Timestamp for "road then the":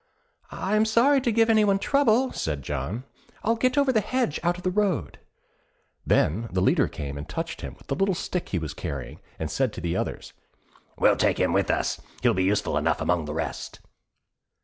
4.71-6.59